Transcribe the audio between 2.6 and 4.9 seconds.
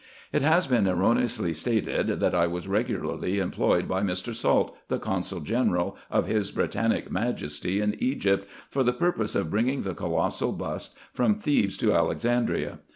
regularly employed by Mr. Salt,